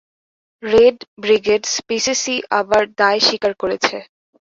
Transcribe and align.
Red 0.63 0.97
Brigades PCC 1.21 2.35
আবার 2.59 2.83
দায় 2.99 3.21
স্বীকার 3.27 3.53
করেছে। 3.61 3.97